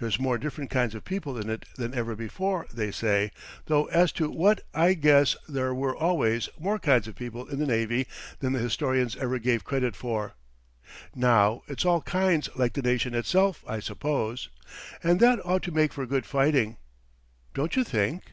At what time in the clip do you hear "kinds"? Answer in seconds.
0.68-0.96, 6.80-7.06, 12.02-12.48